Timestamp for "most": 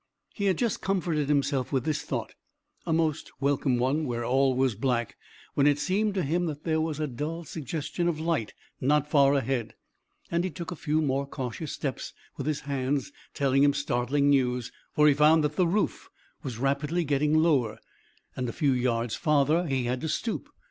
2.91-3.31